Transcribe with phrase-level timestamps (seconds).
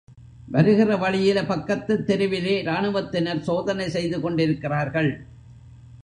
[0.51, 5.25] வருகிற வழியில பக்கத்துத் தெருவிலே ராணுவத்தினர் சோதனை செய்து கொண்டிருக்கிறார்கள்.